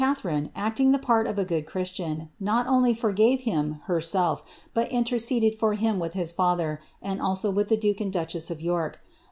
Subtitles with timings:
[0.01, 4.43] Yet Catharine, acting the part of a good Christian, not only for gave him herself,
[4.73, 8.61] but interceded for him with his father, and also with the duke and duchess of
[8.61, 8.99] York.